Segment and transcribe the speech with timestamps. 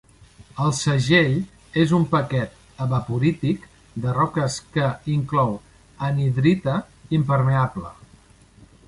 [0.67, 1.33] El segell
[1.81, 2.55] és un paquet
[2.85, 3.67] evaporític
[4.05, 5.53] de roques que inclou
[6.09, 6.75] anhidrita
[7.19, 7.93] impermeable.